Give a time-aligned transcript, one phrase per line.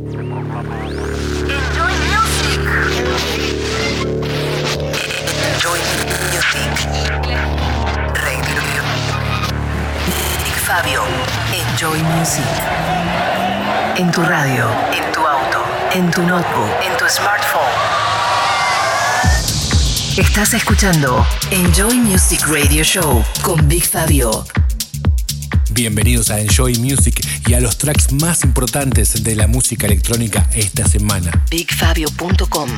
[0.00, 0.40] Enjoy music.
[5.52, 5.78] Enjoy
[6.32, 6.72] music.
[8.14, 8.60] Radio.
[10.42, 11.02] Big Fabio.
[11.52, 12.48] Enjoy music.
[13.98, 17.60] En tu radio, en tu auto, en tu notebook, en tu smartphone.
[20.16, 24.46] Estás escuchando Enjoy Music Radio Show con Big Fabio.
[25.72, 30.86] Bienvenidos a Enjoy Music y a los tracks más importantes de la música electrónica esta
[30.86, 31.32] semana.
[31.50, 32.70] BigFabio.com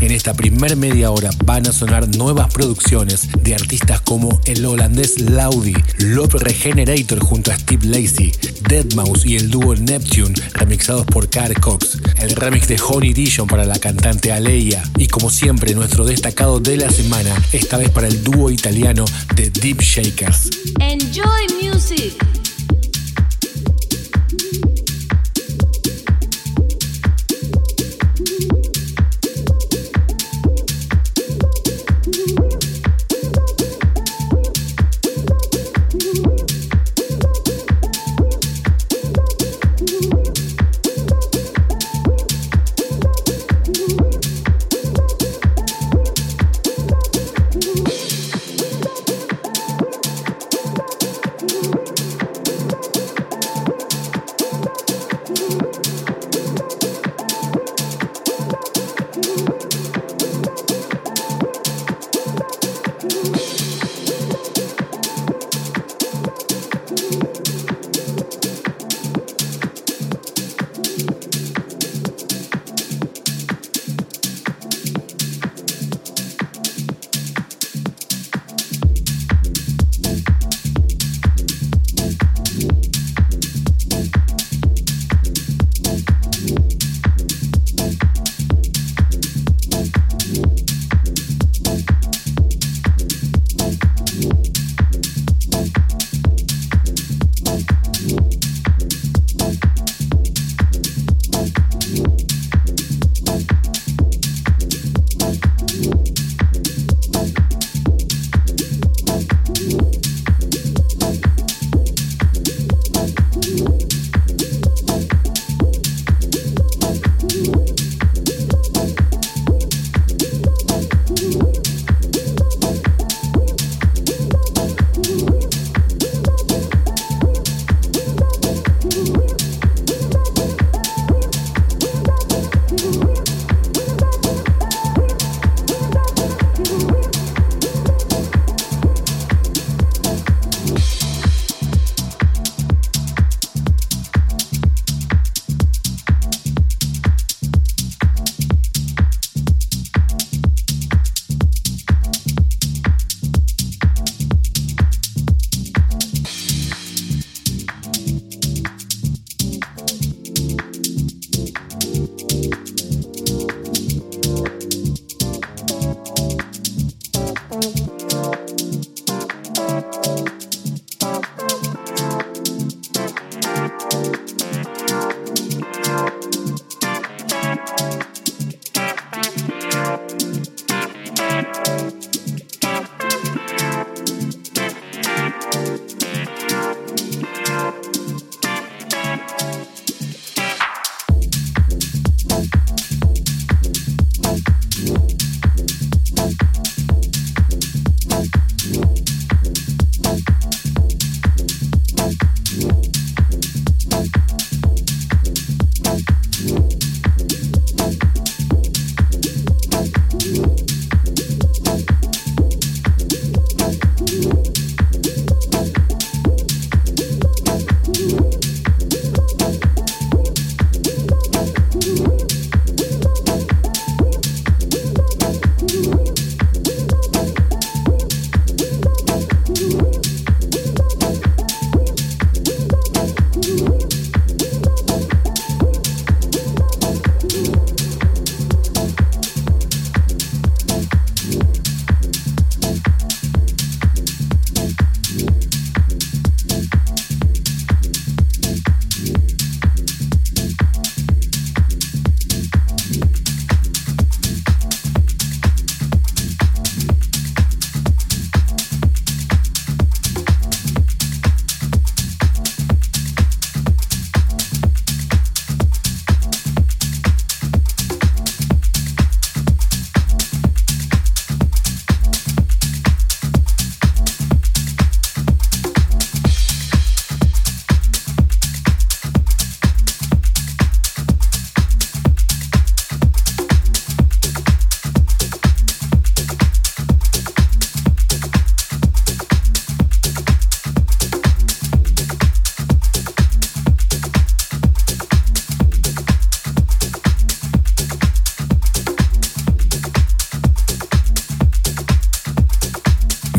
[0.00, 5.20] En esta primer media hora van a sonar nuevas producciones de artistas como el holandés
[5.20, 8.32] Laudi, Love Regenerator junto a Steve Lacey,
[8.64, 13.66] Deadmau5 y el dúo Neptune remixados por Car Cox, el remix de Honey Edition para
[13.66, 18.24] la cantante Aleia y como siempre nuestro destacado de la semana, esta vez para el
[18.24, 19.04] dúo italiano
[19.36, 20.50] de Deep Shakers.
[20.80, 22.47] Enjoy music.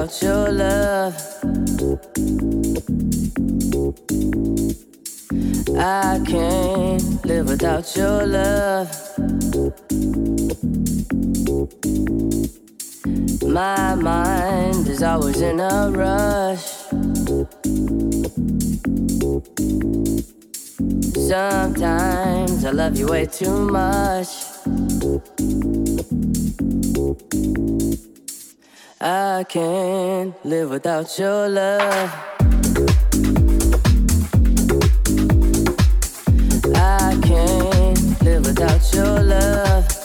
[0.00, 1.14] Without your love.
[5.76, 8.88] I can't live without your love.
[13.42, 16.64] My mind is always in a rush.
[21.28, 24.28] Sometimes I love you way too much.
[29.02, 32.12] I can't live without your love.
[36.76, 39.99] I can't live without your love.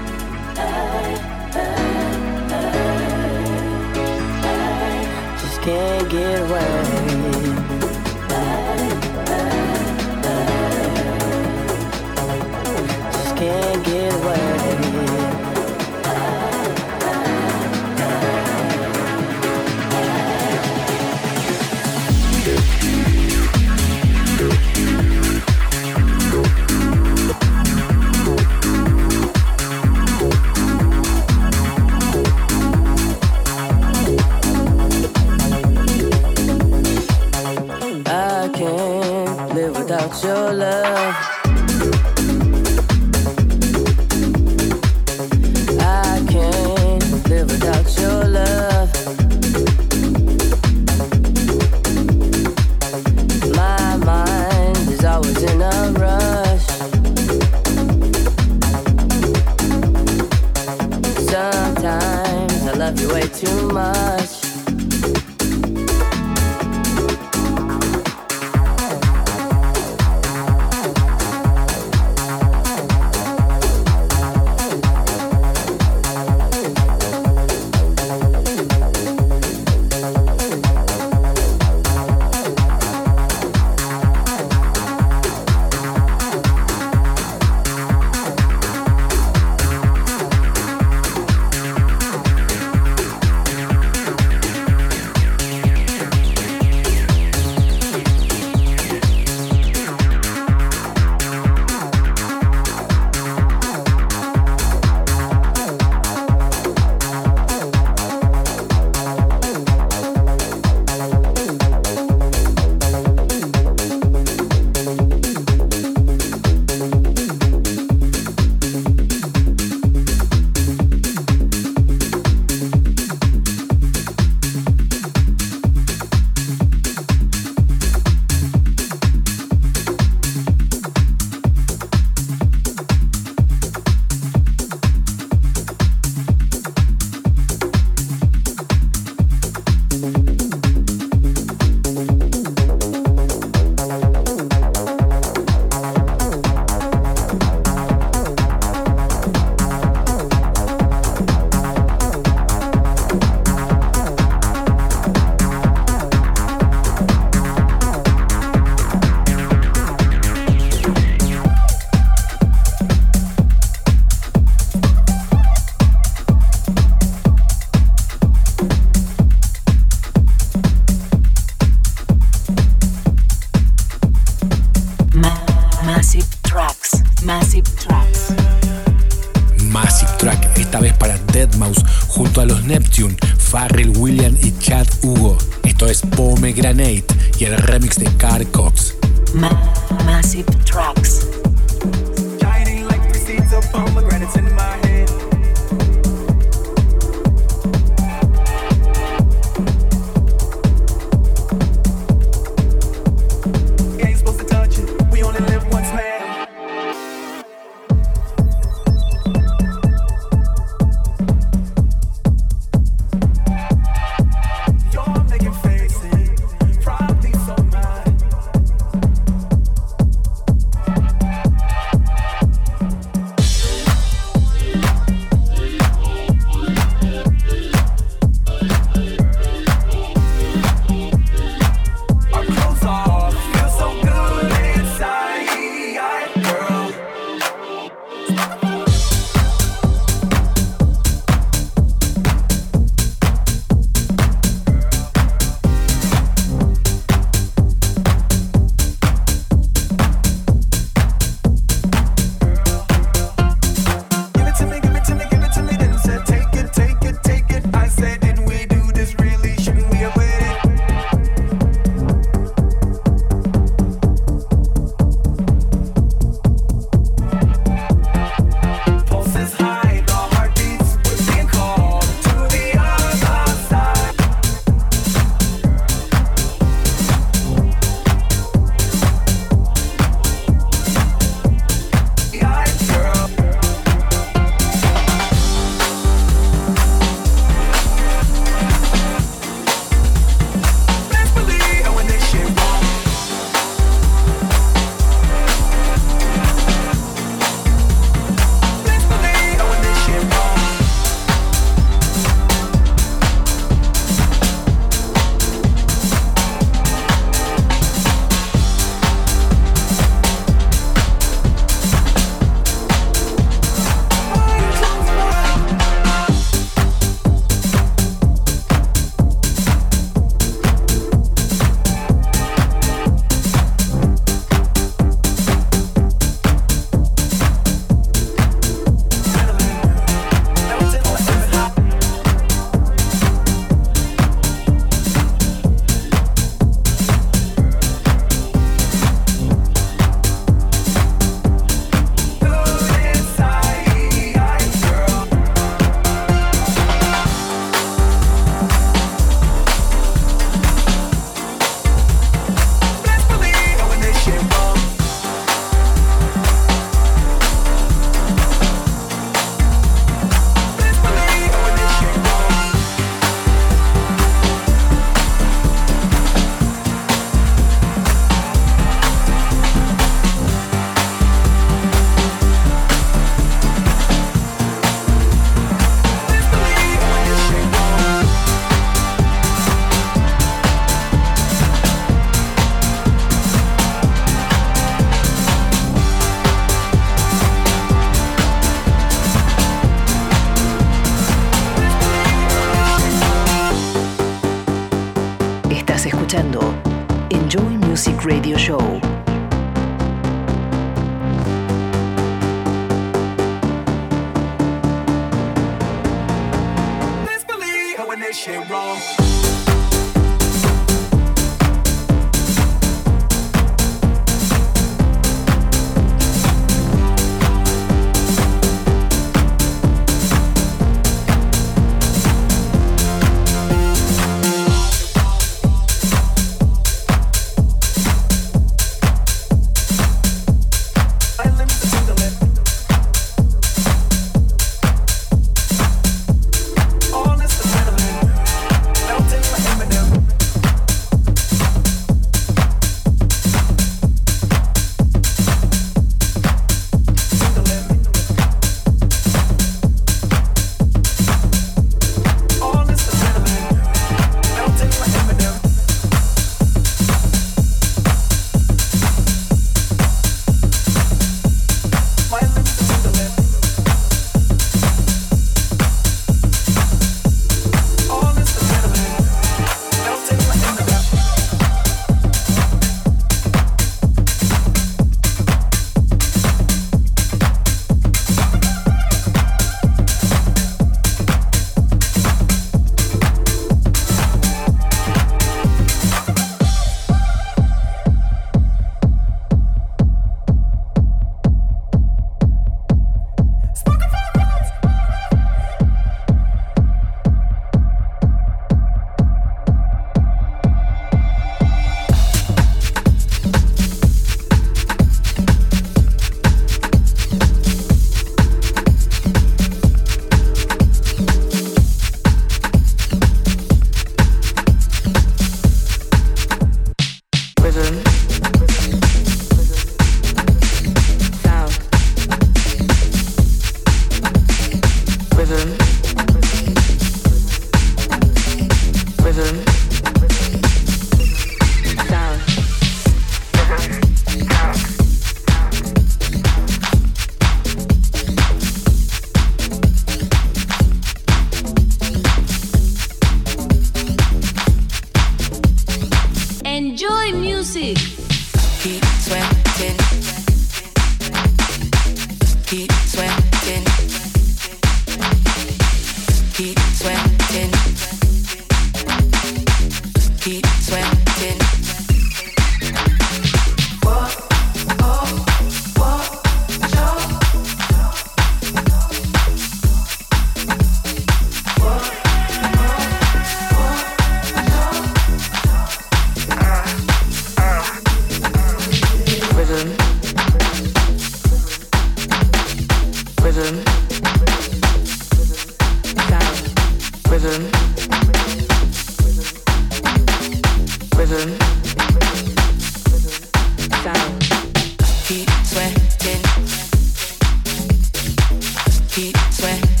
[599.61, 600.00] sweat.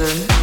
[0.00, 0.39] rhythm.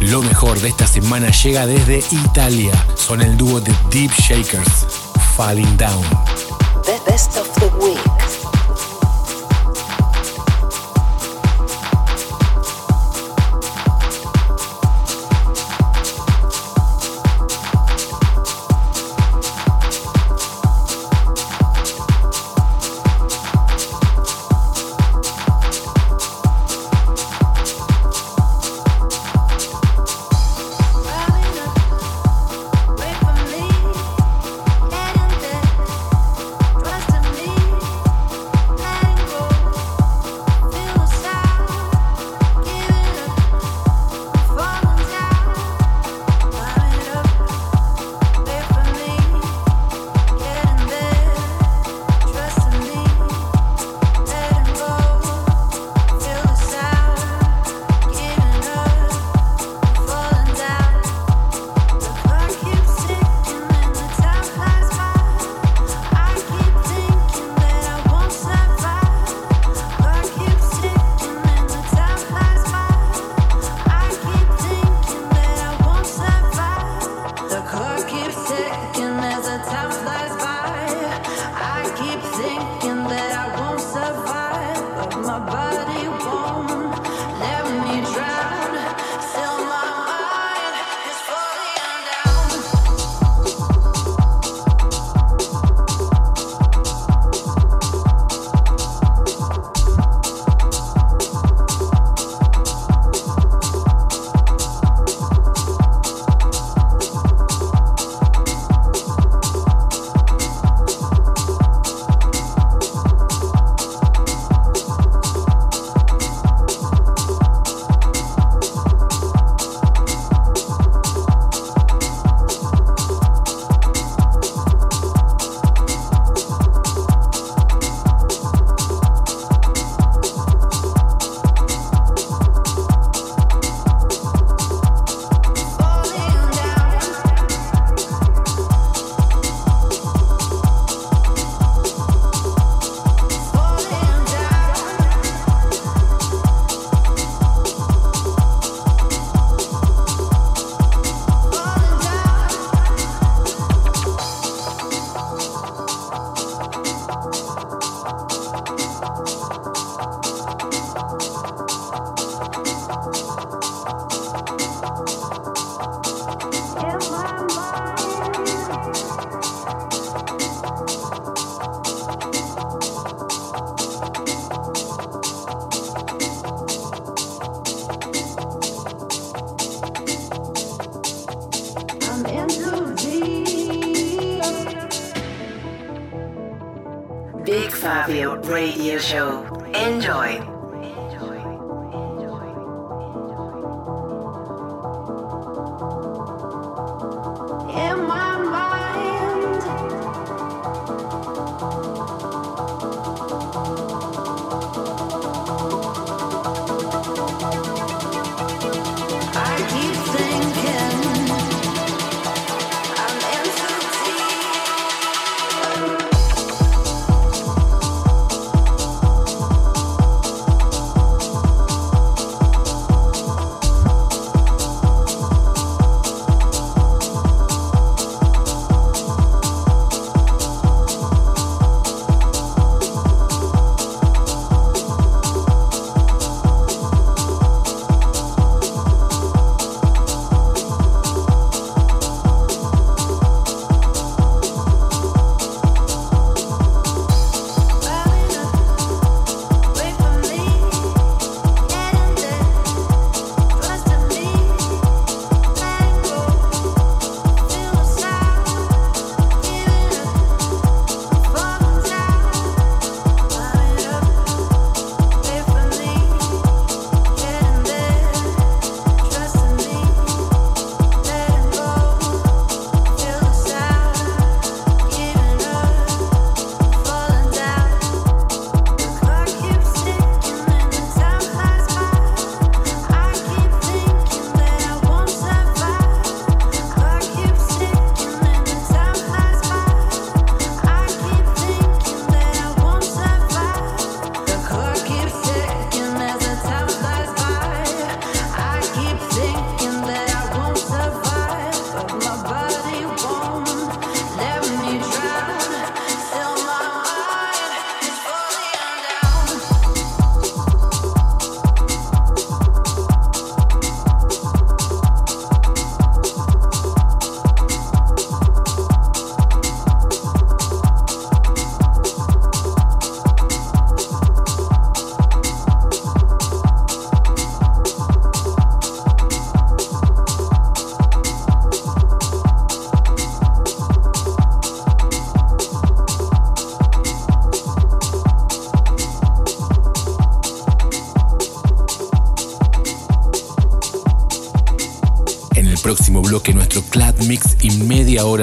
[0.00, 2.72] Lo mejor de esta semana llega desde Italia.
[2.96, 4.86] Son el dúo de Deep Shakers,
[5.36, 6.02] Falling Down.
[6.84, 8.11] The Best of the Week.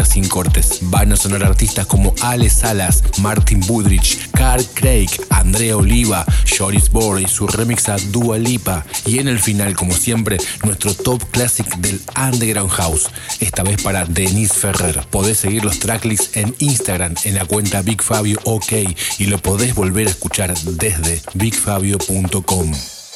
[0.09, 0.79] Sin cortes.
[0.81, 6.25] Van a sonar artistas como Ale Salas, Martin Budrich, Carl Craig, Andrea Oliva,
[6.57, 8.85] Joris Bor y su remix a Dua Lipa.
[9.05, 13.09] Y en el final, como siempre, nuestro top classic del Underground House.
[13.39, 15.05] Esta vez para Denise Ferrer.
[15.09, 18.73] Podés seguir los tracklists en Instagram en la cuenta Big Fabio OK
[19.17, 22.71] y lo podés volver a escuchar desde bigfabio.com.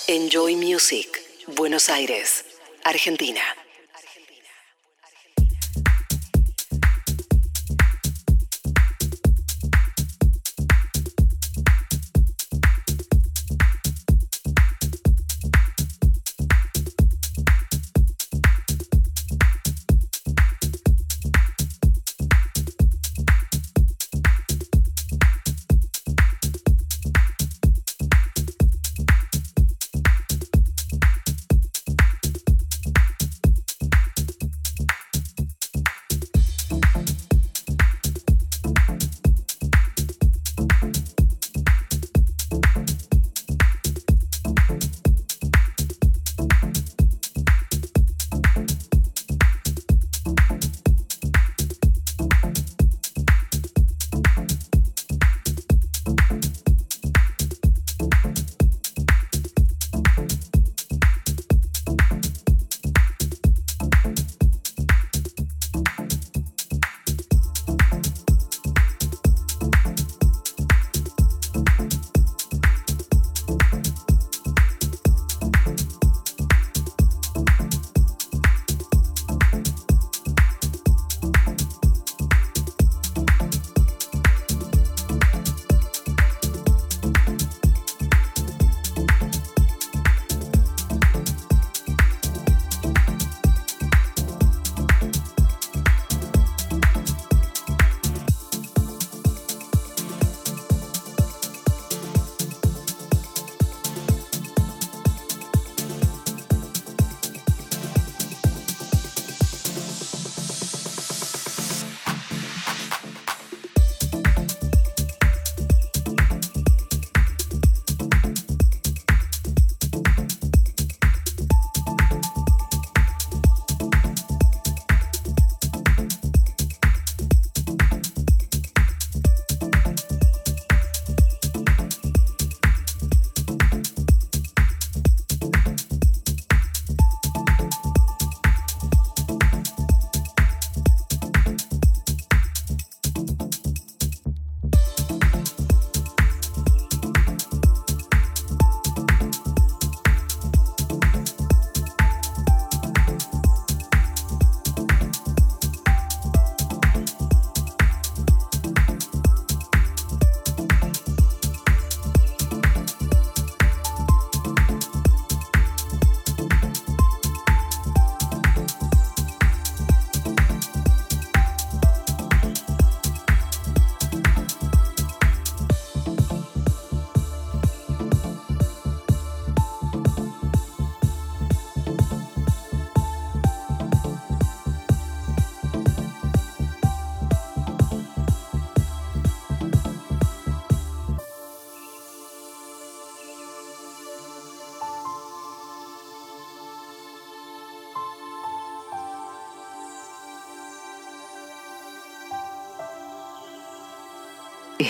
[0.08, 1.08] Enjoy Music,
[1.56, 2.46] Buenos Aires,
[2.84, 3.42] Argentina.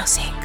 [0.00, 0.39] Music.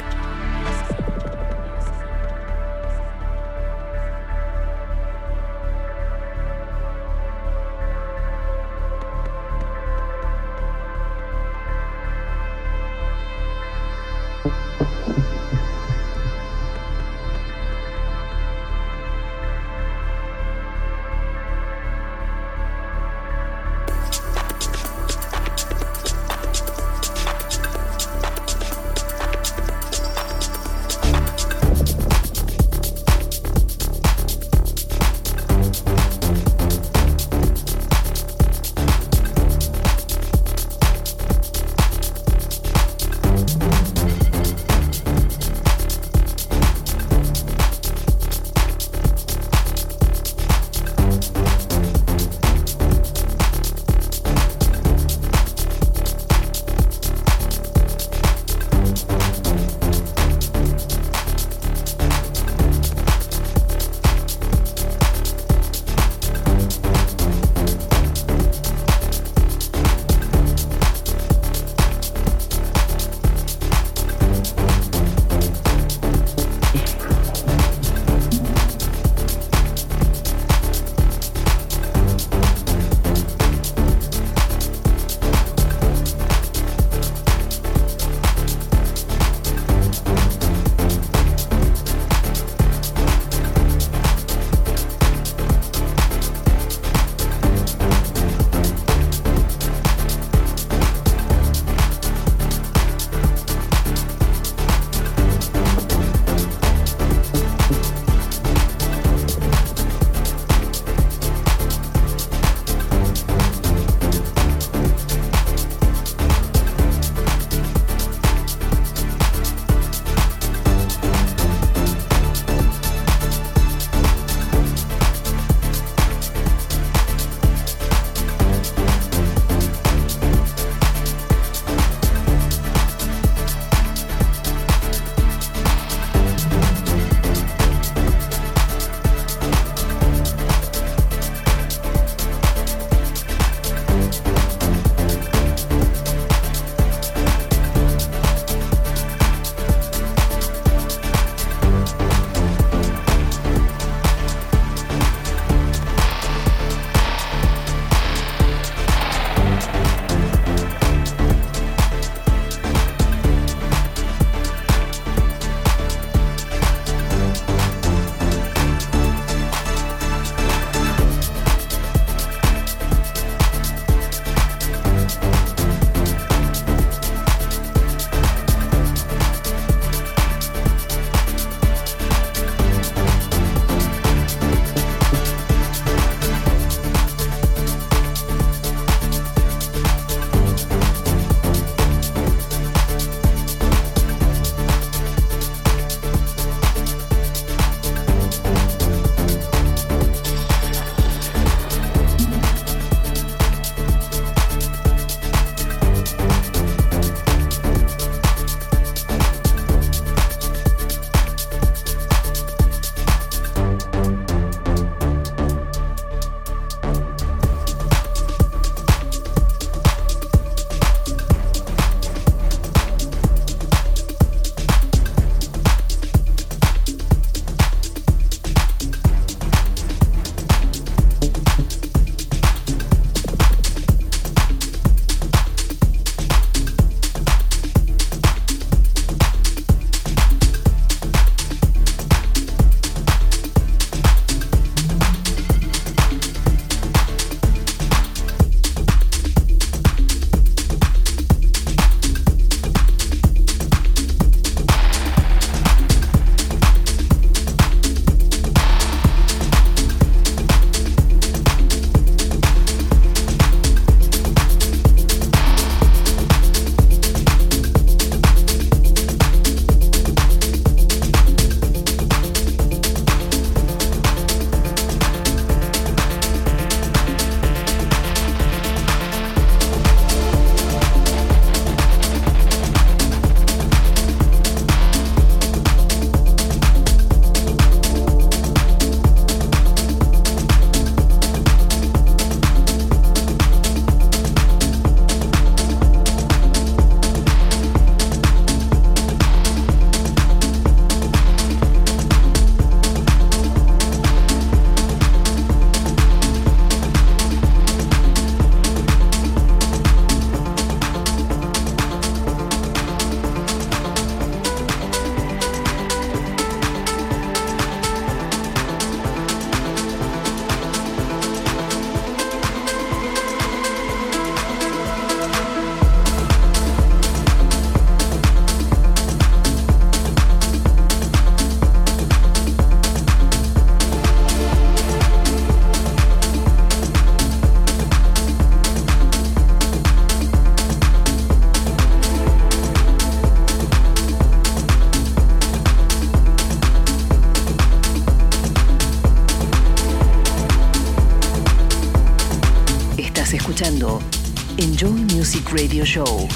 [355.56, 356.35] Radio Show.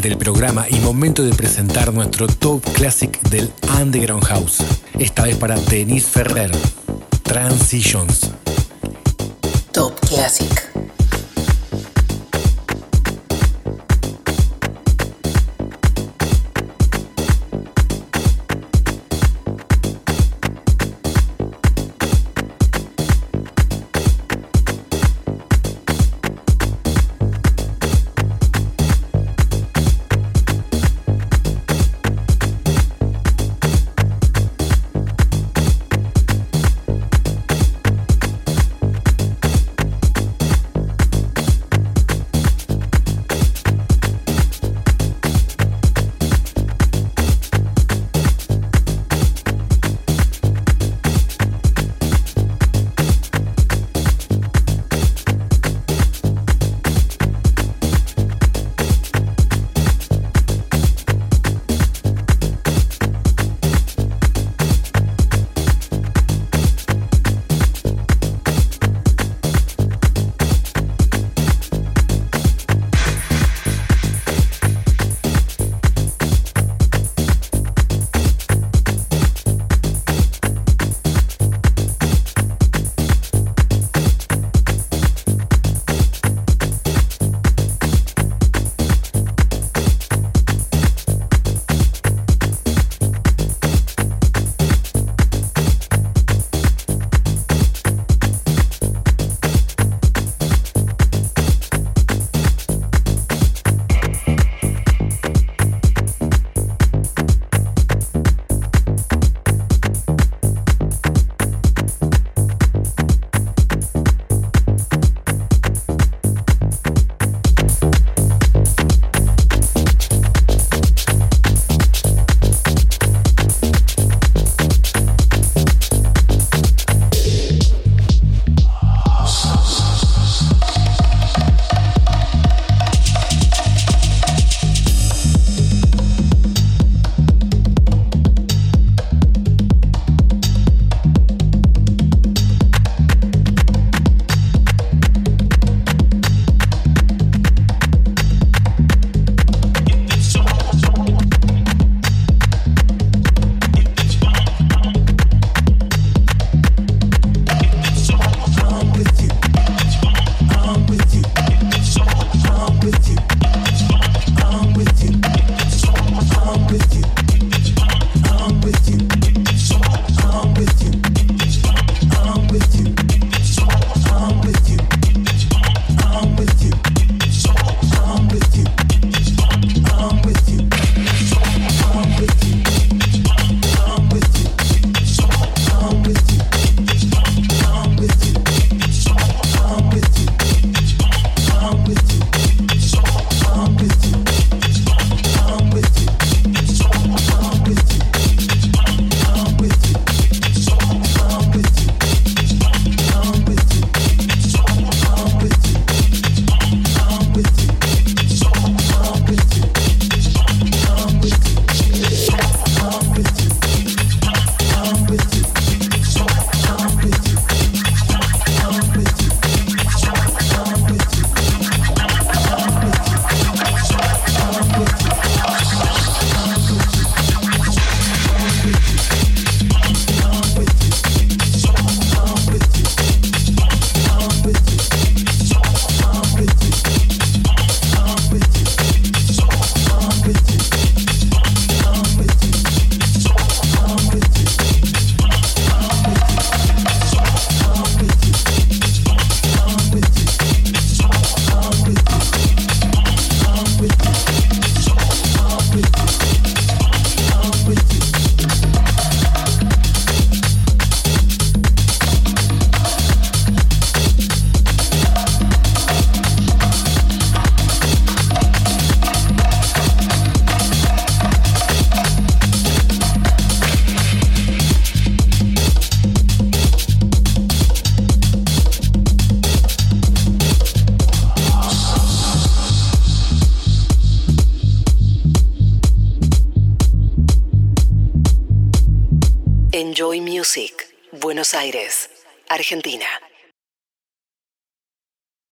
[0.00, 4.58] Del programa y momento de presentar nuestro top classic del Underground House.
[4.98, 6.50] Esta vez para Denise Ferrer.
[7.22, 8.30] Transitions.
[9.72, 10.75] Top Classic.